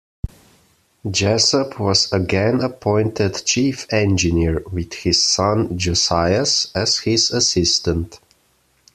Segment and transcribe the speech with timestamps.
[1.07, 8.19] Jessop was again appointed Chief Engineer, with his son Josias as his assistant.